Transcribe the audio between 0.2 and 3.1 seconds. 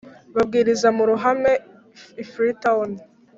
Babwiriza mu ruhame i freetown